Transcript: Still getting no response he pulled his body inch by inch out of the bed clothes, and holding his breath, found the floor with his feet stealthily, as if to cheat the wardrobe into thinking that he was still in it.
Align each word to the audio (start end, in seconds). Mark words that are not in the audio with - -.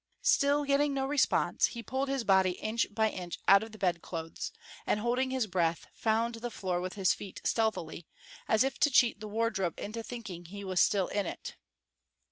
Still 0.23 0.63
getting 0.65 0.95
no 0.95 1.05
response 1.05 1.67
he 1.67 1.83
pulled 1.83 2.09
his 2.09 2.23
body 2.23 2.53
inch 2.53 2.87
by 2.89 3.11
inch 3.11 3.37
out 3.47 3.61
of 3.61 3.71
the 3.71 3.77
bed 3.77 4.01
clothes, 4.01 4.51
and 4.87 4.99
holding 4.99 5.29
his 5.29 5.45
breath, 5.45 5.85
found 5.93 6.33
the 6.33 6.49
floor 6.49 6.81
with 6.81 6.95
his 6.95 7.13
feet 7.13 7.39
stealthily, 7.43 8.07
as 8.47 8.63
if 8.63 8.79
to 8.79 8.89
cheat 8.89 9.19
the 9.19 9.27
wardrobe 9.27 9.75
into 9.77 10.01
thinking 10.01 10.45
that 10.45 10.49
he 10.49 10.63
was 10.63 10.81
still 10.81 11.05
in 11.09 11.27
it. 11.27 11.55